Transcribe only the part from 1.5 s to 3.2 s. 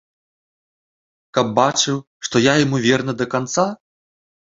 бачыў, што я яму верны